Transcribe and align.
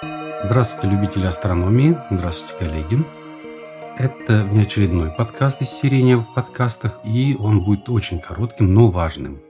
Здравствуйте, 0.00 0.94
любители 0.94 1.26
астрономии. 1.26 1.98
Здравствуйте, 2.08 2.54
коллеги. 2.56 3.04
Это 3.98 4.44
внеочередной 4.44 5.10
подкаст 5.10 5.60
из 5.60 5.70
серии 5.70 6.14
в 6.14 6.34
подкастах, 6.34 7.00
и 7.04 7.36
он 7.36 7.62
будет 7.62 7.88
очень 7.88 8.20
коротким, 8.20 8.72
но 8.72 8.90
важным. 8.90 9.40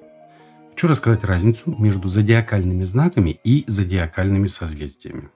Хочу 0.70 0.88
рассказать 0.88 1.22
разницу 1.22 1.74
между 1.78 2.08
зодиакальными 2.08 2.84
знаками 2.84 3.38
и 3.44 3.64
зодиакальными 3.66 4.46
созвездиями. 4.46 5.28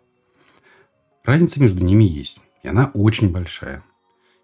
Разница 1.25 1.61
между 1.61 1.85
ними 1.85 2.05
есть, 2.05 2.39
и 2.63 2.69
она 2.69 2.91
очень 2.95 3.31
большая. 3.31 3.83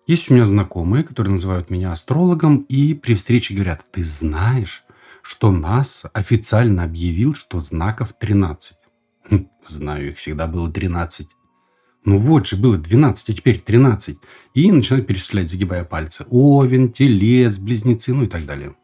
Есть 0.07 0.31
у 0.31 0.35
меня 0.35 0.45
знакомые, 0.45 1.03
которые 1.03 1.33
называют 1.33 1.71
меня 1.71 1.93
астрологом, 1.93 2.59
и 2.69 2.93
при 2.93 3.15
встрече 3.15 3.55
говорят, 3.55 3.87
ты 3.91 4.05
знаешь, 4.05 4.85
что 5.23 5.51
НАСА 5.51 6.11
официально 6.13 6.85
объявил, 6.85 7.35
что 7.35 7.61
знаков 7.61 8.13
13. 8.13 8.78
Хм, 9.31 9.49
знаю, 9.67 10.11
их 10.11 10.19
всегда 10.19 10.47
было 10.47 10.71
13. 10.71 11.29
Ну 12.05 12.19
вот 12.19 12.47
же, 12.47 12.57
было 12.57 12.79
12, 12.79 13.31
а 13.31 13.35
теперь 13.35 13.61
13. 13.61 14.19
И 14.55 14.73
начинают 14.73 15.07
перечислять, 15.07 15.51
загибая 15.51 15.85
пальцы. 15.85 16.25
Овен, 16.31 16.93
Телец, 16.93 17.59
Близнецы, 17.59 18.15
ну 18.15 18.25
и 18.25 18.29
так 18.29 18.47
далее. 18.47 18.75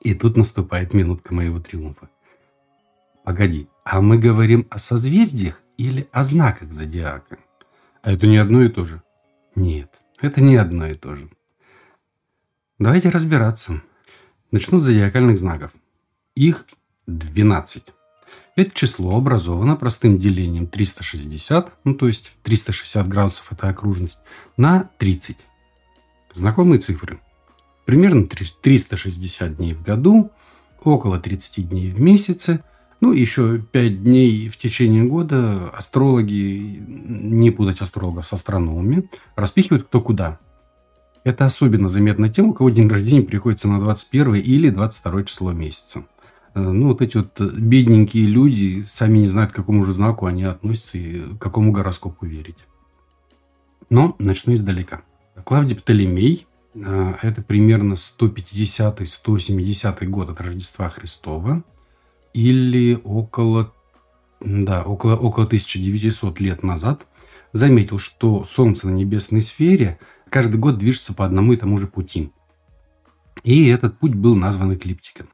И 0.00 0.14
тут 0.14 0.36
наступает 0.36 0.92
минутка 0.92 1.34
моего 1.34 1.60
триумфа. 1.60 2.10
Погоди, 3.24 3.68
а 3.84 4.00
мы 4.00 4.18
говорим 4.18 4.66
о 4.70 4.78
созвездиях 4.78 5.62
или 5.78 6.08
о 6.12 6.24
знаках 6.24 6.72
зодиака? 6.72 7.38
А 8.02 8.12
это 8.12 8.26
не 8.26 8.36
одно 8.36 8.62
и 8.62 8.68
то 8.68 8.84
же? 8.84 9.02
Нет, 9.54 9.90
это 10.20 10.42
не 10.42 10.56
одно 10.56 10.88
и 10.88 10.94
то 10.94 11.14
же. 11.14 11.30
Давайте 12.78 13.08
разбираться. 13.08 13.80
Начну 14.50 14.78
с 14.78 14.82
зодиакальных 14.82 15.38
знаков. 15.38 15.74
Их 16.34 16.66
12. 17.06 17.84
Это 18.56 18.70
число 18.72 19.16
образовано 19.16 19.74
простым 19.74 20.18
делением 20.18 20.68
360, 20.68 21.72
ну 21.82 21.94
то 21.94 22.06
есть 22.06 22.34
360 22.44 23.08
градусов 23.08 23.52
это 23.52 23.68
окружность, 23.68 24.20
на 24.56 24.90
30. 24.98 25.36
Знакомые 26.32 26.78
цифры. 26.78 27.18
Примерно 27.84 28.26
360 28.26 29.56
дней 29.56 29.74
в 29.74 29.82
году, 29.82 30.30
около 30.84 31.18
30 31.18 31.68
дней 31.68 31.90
в 31.90 32.00
месяце, 32.00 32.62
ну 33.00 33.12
еще 33.12 33.58
5 33.58 34.04
дней 34.04 34.48
в 34.48 34.56
течение 34.56 35.02
года 35.02 35.70
астрологи, 35.70 36.80
не 36.86 37.50
путать 37.50 37.80
астрологов 37.80 38.24
с 38.24 38.32
астрономами, 38.32 39.10
распихивают 39.34 39.88
кто 39.88 40.00
куда. 40.00 40.38
Это 41.24 41.44
особенно 41.44 41.88
заметно 41.88 42.28
тем, 42.28 42.50
у 42.50 42.54
кого 42.54 42.70
день 42.70 42.86
рождения 42.86 43.22
приходится 43.22 43.66
на 43.66 43.80
21 43.80 44.36
или 44.36 44.70
22 44.70 45.24
число 45.24 45.52
месяца. 45.52 46.04
Э, 46.54 46.60
ну, 46.60 46.88
вот 46.88 47.02
эти 47.02 47.16
вот 47.16 47.40
бедненькие 47.40 48.26
люди 48.26 48.82
сами 48.82 49.18
не 49.18 49.28
знают, 49.28 49.52
к 49.52 49.56
какому 49.56 49.84
же 49.84 49.92
знаку 49.92 50.26
они 50.26 50.44
относятся 50.44 50.98
и 50.98 51.34
к 51.34 51.38
какому 51.38 51.72
гороскопу 51.72 52.26
верить. 52.26 52.58
Но 53.90 54.14
начну 54.18 54.54
издалека. 54.54 55.02
Клавдий 55.44 55.76
Птолемей 55.76 56.46
э,– 56.74 57.14
это 57.22 57.42
примерно 57.42 57.94
150-170 57.94 60.06
год 60.06 60.30
от 60.30 60.40
Рождества 60.40 60.88
Христова 60.88 61.62
или 62.32 63.00
около, 63.04 63.74
да, 64.40 64.84
около, 64.84 65.16
около 65.16 65.46
1900 65.46 66.40
лет 66.40 66.62
назад 66.62 67.08
заметил, 67.52 67.98
что 67.98 68.44
Солнце 68.44 68.88
на 68.88 68.92
небесной 68.92 69.40
сфере 69.40 69.98
каждый 70.28 70.58
год 70.58 70.78
движется 70.78 71.14
по 71.14 71.24
одному 71.24 71.52
и 71.52 71.56
тому 71.56 71.78
же 71.78 71.86
пути. 71.86 72.32
И 73.42 73.68
этот 73.68 73.98
путь 73.98 74.14
был 74.14 74.36
назван 74.36 74.74
эклиптиком. 74.74 75.28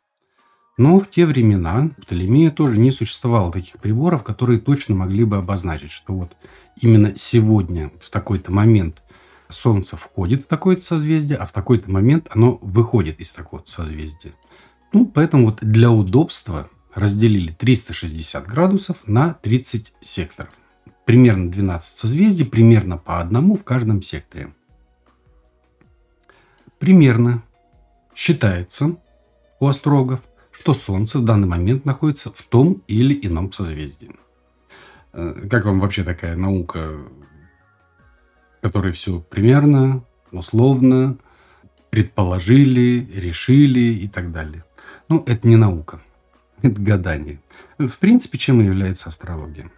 Но 0.81 0.99
в 0.99 1.11
те 1.11 1.27
времена 1.27 1.91
в 1.99 2.01
Птолемея 2.01 2.51
тоже 2.51 2.79
не 2.79 2.91
существовало 2.91 3.53
таких 3.53 3.79
приборов, 3.81 4.25
которые 4.25 4.59
точно 4.59 4.95
могли 4.95 5.25
бы 5.25 5.37
обозначить, 5.37 5.91
что 5.91 6.15
вот 6.15 6.33
именно 6.81 7.13
сегодня, 7.19 7.93
в 8.01 8.09
такой-то 8.09 8.51
момент, 8.51 9.03
Солнце 9.51 9.99
входит 9.99 10.45
в 10.45 10.47
такое-то 10.47 10.83
созвездие, 10.83 11.37
а 11.37 11.45
в 11.45 11.53
такой-то 11.53 11.91
момент 11.91 12.29
оно 12.31 12.59
выходит 12.63 13.21
из 13.21 13.31
такого-то 13.31 13.71
созвездия. 13.71 14.33
Ну, 14.95 15.05
поэтому 15.05 15.49
вот 15.49 15.59
для 15.61 15.91
удобства 15.91 16.67
разделили 16.95 17.53
360 17.53 18.47
градусов 18.47 19.07
на 19.07 19.35
30 19.35 19.93
секторов. 20.01 20.55
Примерно 21.05 21.51
12 21.51 21.95
созвездий, 21.95 22.47
примерно 22.47 22.97
по 22.97 23.21
одному 23.21 23.55
в 23.55 23.65
каждом 23.65 24.01
секторе. 24.01 24.55
Примерно 26.79 27.43
считается 28.15 28.97
у 29.61 29.67
астрологов, 29.67 30.23
что 30.61 30.75
Солнце 30.75 31.19
в 31.19 31.25
данный 31.25 31.49
момент 31.49 31.87
находится 31.87 32.31
в 32.31 32.43
том 32.43 32.83
или 32.87 33.19
ином 33.27 33.51
созвездии. 33.51 34.11
Э, 35.15 35.47
как 35.51 35.65
вам 35.65 35.81
вообще 35.81 36.05
такая 36.05 36.37
наука, 36.37 36.99
которая 38.61 38.93
все 38.93 39.21
примерно, 39.21 40.05
условно, 40.33 41.17
предположили, 41.89 43.11
решили 43.15 44.05
и 44.05 44.07
так 44.07 44.33
далее? 44.33 44.63
Ну, 45.09 45.25
это 45.27 45.49
не 45.49 45.57
наука, 45.57 46.03
это 46.61 46.79
гадание. 46.79 47.41
В 47.79 47.99
принципе, 47.99 48.37
чем 48.37 48.61
и 48.61 48.67
является 48.67 49.09
астрология. 49.09 49.71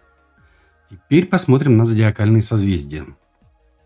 Теперь 0.89 1.27
посмотрим 1.27 1.77
на 1.77 1.85
зодиакальные 1.85 2.41
созвездия. 2.41 3.05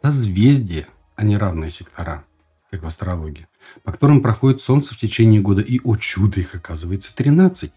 Созвездия, 0.01 0.87
а 1.15 1.23
не 1.23 1.37
равные 1.37 1.69
сектора– 1.69 2.25
как 2.71 2.83
в 2.83 2.85
астрологии, 2.85 3.47
по 3.83 3.91
которым 3.91 4.21
проходит 4.21 4.61
Солнце 4.61 4.93
в 4.93 4.97
течение 4.97 5.41
года. 5.41 5.61
И, 5.61 5.79
о 5.83 5.95
чудо, 5.95 6.39
их 6.39 6.55
оказывается 6.55 7.15
13. 7.15 7.71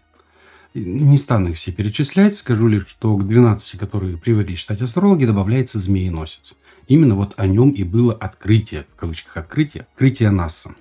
Не 0.73 1.17
стану 1.17 1.49
их 1.49 1.57
все 1.57 1.71
перечислять, 1.71 2.35
скажу 2.35 2.67
лишь, 2.67 2.87
что 2.87 3.15
к 3.17 3.27
12, 3.27 3.77
которые 3.77 4.17
привыкли 4.17 4.55
считать 4.55 4.81
астрологи, 4.81 5.25
добавляется 5.25 5.79
змееносец. 5.79 6.55
Именно 6.87 7.15
вот 7.15 7.33
о 7.37 7.45
нем 7.45 7.71
и 7.71 7.83
было 7.83 8.13
открытие, 8.13 8.85
в 8.93 8.95
кавычках 8.95 9.37
открытие, 9.37 9.85
открытие 9.91 10.31
НАСА. 10.31 10.75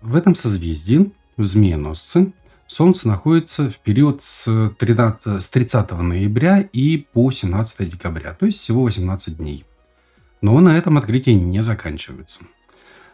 В 0.00 0.14
этом 0.14 0.34
созвездии, 0.34 1.12
в 1.36 1.44
змееносце, 1.44 2.32
Солнце 2.66 3.08
находится 3.08 3.68
в 3.68 3.80
период 3.80 4.22
с 4.22 4.72
30, 4.78 5.42
с 5.42 5.48
30 5.48 5.90
ноября 5.90 6.60
и 6.60 6.98
по 6.98 7.32
17 7.32 7.90
декабря, 7.90 8.32
то 8.32 8.46
есть 8.46 8.60
всего 8.60 8.84
18 8.84 9.38
дней. 9.38 9.64
Но 10.40 10.58
на 10.60 10.78
этом 10.78 10.96
открытие 10.96 11.34
не 11.34 11.62
заканчивается 11.64 12.40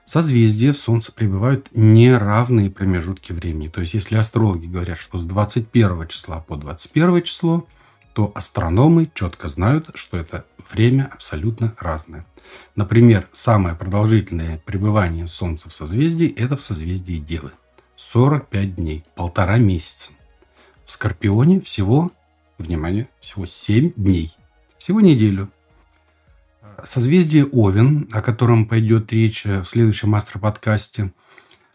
созвездия 0.06 0.72
в 0.72 0.78
Солнце 0.78 1.12
пребывают 1.12 1.68
неравные 1.72 2.70
промежутки 2.70 3.32
времени. 3.32 3.68
То 3.68 3.82
есть, 3.82 3.92
если 3.92 4.16
астрологи 4.16 4.66
говорят, 4.66 4.98
что 4.98 5.18
с 5.18 5.26
21 5.26 6.08
числа 6.08 6.40
по 6.40 6.56
21 6.56 7.22
число, 7.22 7.66
то 8.14 8.32
астрономы 8.34 9.10
четко 9.12 9.48
знают, 9.48 9.90
что 9.94 10.16
это 10.16 10.46
время 10.70 11.10
абсолютно 11.12 11.74
разное. 11.78 12.24
Например, 12.74 13.28
самое 13.32 13.76
продолжительное 13.76 14.58
пребывание 14.64 15.28
Солнца 15.28 15.68
в 15.68 15.74
созвездии– 15.74 16.32
это 16.38 16.56
в 16.56 16.62
созвездии 16.62 17.18
Девы. 17.18 17.52
45 17.96 18.76
дней, 18.76 19.04
полтора 19.14 19.58
месяца. 19.58 20.12
В 20.84 20.92
Скорпионе 20.92 21.60
всего, 21.60 22.10
внимание, 22.56 23.08
всего 23.20 23.44
7 23.44 23.92
дней. 23.96 24.34
Всего 24.78 25.00
неделю. 25.00 25.50
Созвездие 26.84 27.46
Овен, 27.46 28.08
о 28.12 28.20
котором 28.22 28.66
пойдет 28.66 29.12
речь 29.12 29.44
в 29.44 29.64
следующем 29.64 30.14
астроподкасте, 30.14 31.12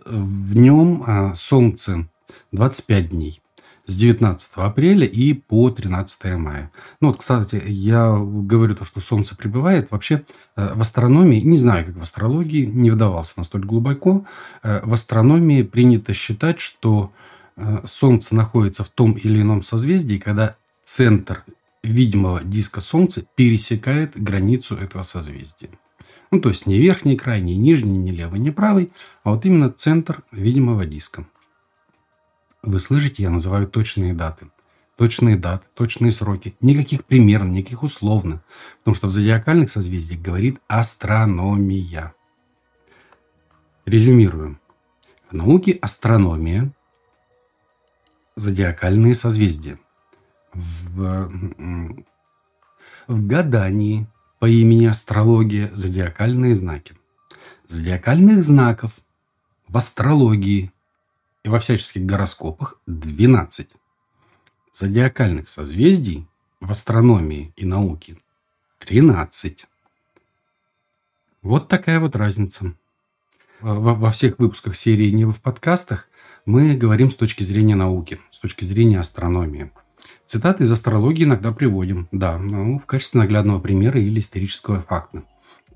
в 0.06 0.56
нем 0.56 1.04
а, 1.06 1.36
Солнце 1.36 2.08
25 2.52 3.10
дней 3.10 3.42
с 3.86 3.96
19 3.96 4.52
апреля 4.56 5.06
и 5.06 5.34
по 5.34 5.70
13 5.70 6.36
мая. 6.38 6.72
Ну 7.02 7.10
вот, 7.10 7.18
кстати, 7.18 7.62
я 7.66 8.16
говорю 8.18 8.76
то, 8.76 8.86
что 8.86 9.00
Солнце 9.00 9.36
пребывает. 9.36 9.92
Вообще 9.92 10.24
э, 10.56 10.74
в 10.74 10.82
астрономии, 10.82 11.42
не 11.42 11.58
знаю, 11.58 11.86
как 11.86 11.96
в 11.98 12.02
астрологии, 12.02 12.66
не 12.66 12.92
вдавался 12.92 13.34
настолько 13.38 13.68
глубоко, 13.68 14.26
э, 14.64 14.82
в 14.84 14.94
астрономии 14.94 15.64
принято 15.64 16.14
считать, 16.14 16.60
что 16.60 17.12
э, 17.58 17.82
Солнце 17.86 18.36
находится 18.36 18.84
в 18.84 18.90
том 18.90 19.14
или 19.14 19.42
ином 19.42 19.64
созвездии, 19.64 20.18
когда 20.18 20.56
центр 20.84 21.44
видимого 21.84 22.44
диска 22.44 22.82
Солнца 22.82 23.26
пересекает 23.36 24.22
границу 24.22 24.76
этого 24.76 25.04
созвездия. 25.04 25.70
Ну, 26.32 26.40
то 26.40 26.50
есть 26.50 26.66
не 26.66 26.78
верхний 26.78 27.18
край, 27.18 27.42
не 27.42 27.58
нижний, 27.58 27.98
не 27.98 28.12
левый, 28.12 28.40
не 28.40 28.52
правый, 28.52 28.92
а 29.24 29.32
вот 29.32 29.46
именно 29.46 29.70
центр 29.70 30.24
видимого 30.32 30.86
диска. 30.86 31.28
Вы 32.64 32.80
слышите, 32.80 33.24
я 33.24 33.30
называю 33.30 33.68
точные 33.68 34.14
даты. 34.14 34.48
Точные 34.96 35.36
даты, 35.36 35.66
точные 35.74 36.12
сроки. 36.12 36.56
Никаких 36.62 37.06
примерно, 37.06 37.52
никаких 37.52 37.82
условно. 37.82 38.44
Потому 38.80 38.96
что 38.96 39.08
в 39.08 39.12
зодиакальных 39.12 39.70
созвездиях 39.70 40.22
говорит 40.22 40.60
астрономия. 40.68 42.14
Резюмируем. 43.86 44.60
В 45.30 45.34
науке 45.34 45.78
астрономия– 45.82 46.72
зодиакальные 48.36 49.16
созвездия– 49.16 49.80
в, 50.54 51.32
в 53.08 53.28
гадании 53.28 54.08
по 54.40 54.48
имени 54.48 54.86
астрология 54.86 55.70
зодиакальные 55.74 56.56
знаки. 56.56 56.96
Зодиакальных 57.68 58.44
знаков 58.44 59.00
в 59.68 59.78
астрологии 59.78 60.72
и 61.44 61.50
во 61.50 61.60
всяческих 61.60 62.06
гороскопах 62.06 62.80
12. 62.88 63.70
Зодиакальных 64.72 65.48
созвездий 65.48 66.28
в 66.60 66.72
астрономии 66.72 67.54
и 67.56 67.66
науке 67.66 68.18
13. 68.80 69.68
Вот 71.42 71.68
такая 71.68 72.00
вот 72.00 72.16
разница. 72.16 72.74
Во, 73.60 73.94
во 73.94 74.12
всех 74.12 74.40
выпусках 74.40 74.76
серии 74.76 75.12
«Небо 75.12 75.32
в 75.32 75.42
подкастах» 75.42 76.08
мы 76.46 76.76
говорим 76.76 77.10
с 77.10 77.16
точки 77.16 77.44
зрения 77.44 77.76
науки, 77.76 78.20
с 78.32 78.40
точки 78.40 78.64
зрения 78.64 79.00
астрономии. 79.00 79.72
Цитаты 80.26 80.64
из 80.64 80.72
астрологии 80.72 81.26
иногда 81.26 81.52
приводим, 81.52 82.08
да, 82.12 82.38
ну, 82.38 82.80
в 82.80 82.86
качестве 82.86 83.20
наглядного 83.20 83.60
примера 83.60 84.00
или 84.00 84.20
исторического 84.20 84.82
факта. 84.82 85.24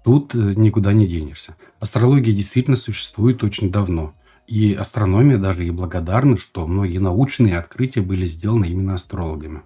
Тут 0.06 0.33
э, 0.36 0.54
никуда 0.56 0.94
не 0.94 1.07
денешься. 1.07 1.57
Астрология 1.80 2.33
действительно 2.33 2.77
существует 2.77 3.44
очень 3.44 3.72
давно. 3.72 4.13
И 4.48 4.74
астрономия 4.74 5.38
даже 5.38 5.66
и 5.66 5.72
благодарна, 5.72 6.38
что 6.38 6.68
многие 6.68 7.00
научные 7.00 7.57
открытия 7.57 8.01
были 8.01 8.25
сделаны 8.25 8.66
именно 8.66 8.94
астрологами. 8.94 9.63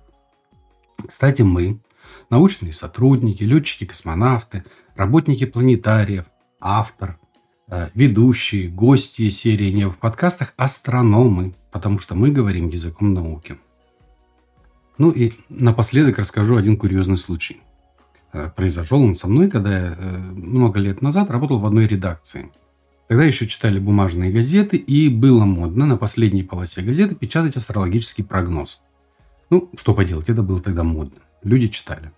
Кстати, 1.06 1.42
мы, 1.42 1.82
научные 2.30 2.74
сотрудники, 2.74 3.44
летчики-космонавты, 3.44 4.64
работники 4.96 5.46
планетариев, 5.46 6.26
автор, 6.60 7.20
э, 7.68 7.90
ведущие, 7.94 8.70
гости 8.70 9.30
серии 9.30 9.72
«Не 9.72 9.90
в 9.90 9.98
подкастах»– 9.98 10.54
астрономы, 10.58 11.54
потому 11.72 12.00
что 12.00 12.16
мы 12.16 12.32
говорим 12.32 12.70
языком 12.70 13.14
науки. 13.14 13.60
Ну 15.00 15.12
и 15.12 15.32
напоследок 15.48 16.20
расскажу 16.20 16.58
один 16.58 16.76
курьезный 16.78 17.16
случай. 17.18 17.62
Э, 18.34 18.52
произошел 18.54 19.02
он 19.02 19.16
со 19.16 19.30
мной, 19.30 19.50
когда 19.50 19.72
я 19.72 19.96
э, 19.98 20.18
много 20.18 20.78
лет 20.80 21.02
назад 21.02 21.32
работал 21.32 21.58
в 21.58 21.66
одной 21.66 21.88
редакции. 21.88 22.52
Тогда 23.08 23.24
еще 23.24 23.48
читали 23.48 23.80
бумажные 23.80 24.30
газеты, 24.30 24.76
и 24.76 25.08
было 25.08 25.46
модно 25.46 25.86
на 25.86 25.96
последней 25.96 26.44
полосе 26.44 26.82
газеты 26.82 27.16
печатать 27.16 27.56
астрологический 27.56 28.26
прогноз. 28.26 28.82
Ну, 29.50 29.70
что 29.78 29.96
поделать, 29.96 30.28
это 30.28 30.44
было 30.44 30.60
тогда 30.60 30.84
модно. 30.84 31.22
Люди 31.44 31.70
читали. 31.70 32.12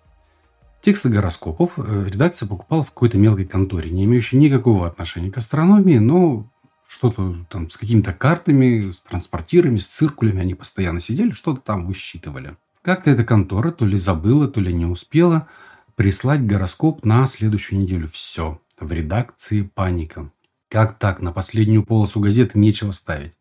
Тексты 0.81 1.09
гороскопов 1.09 1.73
э, 1.77 2.07
редакция 2.07 2.49
покупала 2.49 2.81
в 2.81 2.91
какой-то 2.91 3.19
мелкой 3.19 3.45
конторе, 3.45 3.91
не 3.91 4.05
имеющей 4.05 4.37
никакого 4.37 4.87
отношения 4.87 5.29
к 5.29 5.37
астрономии, 5.37 5.99
но 5.99 6.51
что-то 6.87 7.45
там 7.47 7.69
с 7.69 7.77
какими-то 7.77 8.11
картами, 8.11 8.89
с 8.89 9.01
транспортирами, 9.01 9.77
с 9.77 9.85
циркулями 9.85 10.41
они 10.41 10.55
постоянно 10.55 10.99
сидели, 10.99 11.29
что-то 11.29 11.61
там 11.61 11.85
высчитывали. 11.85 12.57
Как-то 12.81 13.11
эта 13.11 13.23
контора 13.23 13.71
то 13.71 13.85
ли 13.85 13.97
забыла, 13.97 14.47
то 14.47 14.59
ли 14.59 14.73
не 14.73 14.85
успела 14.85 15.47
прислать 15.95 16.45
гороскоп 16.45 17.05
на 17.05 17.27
следующую 17.27 17.79
неделю. 17.79 18.07
Все. 18.07 18.59
В 18.79 18.91
редакции 18.91 19.61
паника. 19.61 20.31
Как 20.67 20.97
так? 20.97 21.21
На 21.21 21.31
последнюю 21.31 21.83
полосу 21.83 22.19
газеты 22.19 22.57
нечего 22.57 22.91
ставить. 22.91 23.33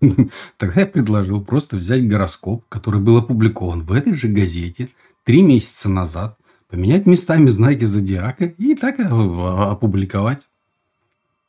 Тогда 0.56 0.80
я 0.80 0.86
предложил 0.86 1.44
просто 1.44 1.76
взять 1.76 2.08
гороскоп, 2.08 2.66
который 2.68 3.00
был 3.00 3.18
опубликован 3.18 3.80
в 3.80 3.92
этой 3.92 4.14
же 4.14 4.26
газете 4.26 4.88
три 5.22 5.42
месяца 5.42 5.88
назад, 5.88 6.36
поменять 6.68 7.06
местами 7.06 7.48
знаки 7.50 7.84
зодиака 7.84 8.46
и 8.46 8.74
так 8.74 8.96
опубликовать. 8.98 10.48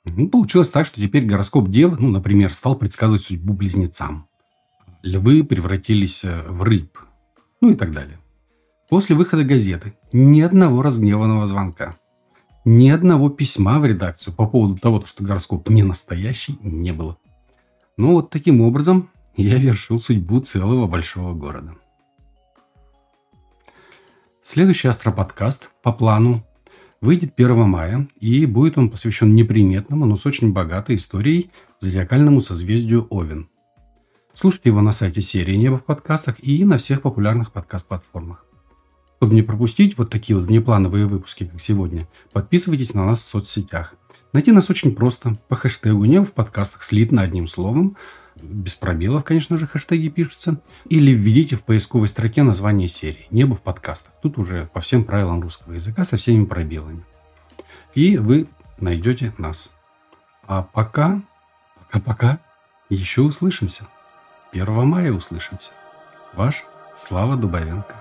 Ну, 0.06 0.28
получилось 0.28 0.70
так, 0.70 0.86
что 0.86 1.02
теперь 1.02 1.26
гороскоп 1.26 1.70
Девы, 1.70 1.98
ну, 2.00 2.10
например, 2.10 2.54
стал 2.54 2.76
предсказывать 2.76 3.24
судьбу 3.24 3.54
близнецам. 3.54 4.28
Львы 5.02 5.44
превратились 5.44 6.24
э, 6.24 6.44
в 6.48 6.62
рыб. 6.62 6.98
Ну 7.63 7.69
и 7.69 7.75
так 7.75 7.94
далее. 7.94 8.19
После 8.89 9.15
выхода 9.15 9.45
газеты 9.45 9.94
ни 10.12 10.42
одного 10.42 10.81
разгневанного 10.81 11.48
звонка, 11.48 11.95
ни 12.65 12.89
одного 12.89 13.30
письма 13.30 13.80
в 13.80 13.86
редакцию 13.86 14.33
по 14.33 14.45
поводу 14.45 14.77
того, 14.77 15.06
что 15.06 15.24
гороскоп 15.24 15.69
не 15.69 15.81
настоящий, 15.81 16.60
не 16.62 16.92
было. 16.92 17.15
Ну 17.95 18.15
вот 18.15 18.31
таким 18.31 18.60
образом 18.60 19.10
я 19.38 19.57
вершил 19.57 19.98
судьбу 19.98 20.42
целого 20.42 20.88
большого 20.88 21.33
города. 21.33 21.75
Следующий 24.42 24.89
астроподкаст 24.89 25.71
по 25.83 25.94
плану 25.94 26.45
выйдет 27.00 27.31
1 27.38 27.62
мая, 27.62 28.10
и 28.19 28.45
будет 28.45 28.77
он 28.77 28.89
посвящен 28.89 29.33
неприметному, 29.36 30.06
но 30.06 30.18
с 30.18 30.25
очень 30.25 30.51
богатой 30.51 30.98
историей 30.98 31.50
зодиакальному 31.80 32.42
созвездию 32.42 33.07
Овен– 33.10 33.48
Слушайте 34.36 34.70
его 34.70 34.82
на 34.82 34.92
сайте 34.92 35.22
серии 35.22 35.56
«Небо 35.56 35.78
в 35.78 35.86
подкастах» 35.86 36.38
и 36.40 36.66
на 36.66 36.80
всех 36.80 37.04
популярных 37.04 37.52
подкаст-платформах. 37.52 38.44
Чтобы 39.18 39.36
не 39.36 39.44
пропустить 39.44 39.96
вот 39.96 40.10
такие 40.10 40.36
вот 40.36 40.48
внеплановые 40.48 41.06
выпуски, 41.06 41.46
как 41.46 41.62
сегодня, 41.62 42.08
подписывайтесь 42.32 42.96
на 42.96 43.06
нас 43.06 43.20
в 43.20 43.24
соцсетях. 43.24 43.94
Найти 44.34 44.52
нас 44.52 44.72
очень 44.72 44.96
просто. 44.96 45.38
По 45.50 45.56
хэштегу 45.56 46.04
«Небо 46.06 46.26
в 46.26 46.34
подкастах» 46.34 46.82
слитно 46.82 47.22
одним 47.22 47.48
словом. 47.48 47.96
Без 48.42 48.74
пробелов, 48.74 49.24
конечно 49.24 49.56
же, 49.56 49.68
хэштеги 49.68 50.10
пишутся. 50.10 50.60
Или 50.90 51.12
введите 51.12 51.56
в 51.56 51.64
поисковой 51.64 52.08
строке 52.08 52.42
название 52.42 52.88
серии 52.88 53.28
«Небо 53.30 53.54
в 53.54 53.62
подкастах». 53.62 54.16
Тут 54.24 54.40
уже 54.40 54.68
по 54.74 54.82
всем 54.82 55.04
правилам 55.04 55.42
русского 55.42 55.74
языка 55.74 56.06
со 56.06 56.18
всеми 56.18 56.46
пробелами. 56.46 57.06
И 57.94 58.18
вы 58.18 58.48
найдете 58.80 59.32
нас. 59.38 59.70
А 60.48 60.64
пока, 60.64 61.22
пока-пока, 61.78 62.40
еще 62.90 63.22
услышимся. 63.22 63.88
1 64.54 64.86
мая 64.86 65.12
услышимся. 65.12 65.72
Ваш 66.34 66.64
Слава 66.96 67.36
Дубовенко. 67.36 67.96